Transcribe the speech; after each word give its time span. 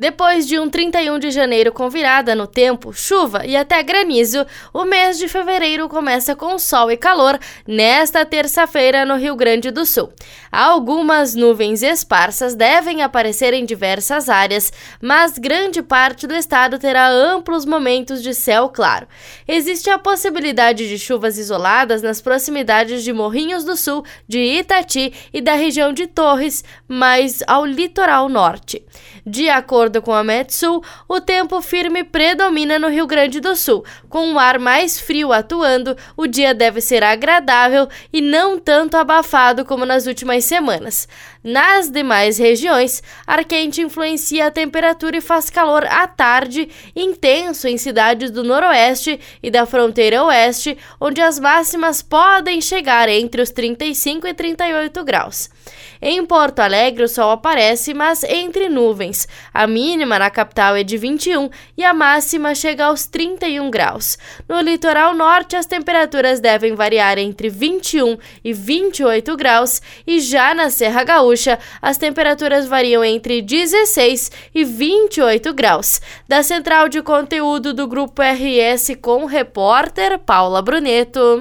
Depois 0.00 0.46
de 0.46 0.60
um 0.60 0.70
31 0.70 1.18
de 1.18 1.32
janeiro 1.32 1.72
com 1.72 1.90
virada 1.90 2.32
no 2.32 2.46
tempo, 2.46 2.92
chuva 2.92 3.44
e 3.44 3.56
até 3.56 3.82
granizo, 3.82 4.46
o 4.72 4.84
mês 4.84 5.18
de 5.18 5.26
fevereiro 5.26 5.88
começa 5.88 6.36
com 6.36 6.56
sol 6.56 6.88
e 6.88 6.96
calor 6.96 7.36
nesta 7.66 8.24
terça-feira 8.24 9.04
no 9.04 9.16
Rio 9.16 9.34
Grande 9.34 9.72
do 9.72 9.84
Sul. 9.84 10.12
Algumas 10.52 11.34
nuvens 11.34 11.82
esparsas 11.82 12.54
devem 12.54 13.02
aparecer 13.02 13.52
em 13.52 13.64
diversas 13.64 14.28
áreas, 14.28 14.72
mas 15.02 15.36
grande 15.36 15.82
parte 15.82 16.28
do 16.28 16.34
estado 16.34 16.78
terá 16.78 17.08
amplos 17.10 17.64
momentos 17.64 18.22
de 18.22 18.34
céu 18.34 18.68
claro. 18.68 19.08
Existe 19.48 19.90
a 19.90 19.98
possibilidade 19.98 20.88
de 20.88 20.96
chuvas 20.96 21.38
isoladas 21.38 22.02
nas 22.02 22.20
proximidades 22.20 23.02
de 23.02 23.12
Morrinhos 23.12 23.64
do 23.64 23.74
Sul, 23.74 24.04
de 24.28 24.38
Itati 24.38 25.12
e 25.32 25.40
da 25.40 25.54
região 25.54 25.92
de 25.92 26.06
Torres, 26.06 26.62
mais 26.86 27.42
ao 27.48 27.66
litoral 27.66 28.28
norte. 28.28 28.86
De 29.26 29.48
acordo 29.50 29.87
acordo 29.88 30.02
com 30.02 30.12
a 30.12 30.22
Metsul, 30.22 30.82
o 31.08 31.20
tempo 31.20 31.60
firme 31.62 32.04
predomina 32.04 32.78
no 32.78 32.88
Rio 32.88 33.06
Grande 33.06 33.40
do 33.40 33.56
Sul. 33.56 33.84
Com 34.08 34.34
o 34.34 34.38
ar 34.38 34.58
mais 34.58 35.00
frio 35.00 35.32
atuando, 35.32 35.96
o 36.16 36.26
dia 36.26 36.54
deve 36.54 36.80
ser 36.80 37.02
agradável 37.02 37.88
e 38.12 38.20
não 38.20 38.58
tanto 38.58 38.96
abafado 38.96 39.64
como 39.64 39.86
nas 39.86 40.06
últimas 40.06 40.44
semanas. 40.44 41.08
Nas 41.42 41.88
demais 41.88 42.36
regiões, 42.36 43.02
ar 43.26 43.44
quente 43.44 43.80
influencia 43.80 44.46
a 44.46 44.50
temperatura 44.50 45.16
e 45.16 45.20
faz 45.20 45.48
calor 45.48 45.86
à 45.86 46.06
tarde, 46.06 46.68
intenso 46.94 47.66
em 47.66 47.78
cidades 47.78 48.30
do 48.30 48.44
noroeste 48.44 49.18
e 49.42 49.50
da 49.50 49.64
fronteira 49.64 50.24
oeste, 50.24 50.76
onde 51.00 51.22
as 51.22 51.38
máximas 51.38 52.02
podem 52.02 52.60
chegar 52.60 53.08
entre 53.08 53.40
os 53.40 53.50
35 53.50 54.26
e 54.26 54.34
38 54.34 55.04
graus. 55.04 55.48
Em 56.02 56.24
Porto 56.26 56.60
Alegre, 56.60 57.04
o 57.04 57.08
sol 57.08 57.30
aparece, 57.30 57.94
mas 57.94 58.22
entre 58.24 58.68
nuvens. 58.68 59.26
A 59.52 59.66
mínima 59.78 60.18
na 60.18 60.28
capital 60.28 60.74
é 60.74 60.82
de 60.82 60.96
21 60.98 61.48
e 61.76 61.84
a 61.84 61.94
máxima 61.94 62.52
chega 62.52 62.86
aos 62.86 63.06
31 63.06 63.70
graus. 63.70 64.18
No 64.48 64.60
litoral 64.60 65.14
norte, 65.14 65.54
as 65.54 65.66
temperaturas 65.66 66.40
devem 66.40 66.74
variar 66.74 67.16
entre 67.16 67.48
21 67.48 68.18
e 68.42 68.52
28 68.52 69.36
graus 69.36 69.80
e 70.04 70.18
já 70.18 70.52
na 70.52 70.68
Serra 70.68 71.04
Gaúcha, 71.04 71.60
as 71.80 71.96
temperaturas 71.96 72.66
variam 72.66 73.04
entre 73.04 73.40
16 73.40 74.32
e 74.52 74.64
28 74.64 75.54
graus. 75.54 76.00
Da 76.26 76.42
central 76.42 76.88
de 76.88 77.00
conteúdo 77.00 77.72
do 77.72 77.86
Grupo 77.86 78.20
RS 78.20 78.96
com 79.00 79.26
repórter 79.26 80.18
Paula 80.18 80.60
Bruneto. 80.60 81.36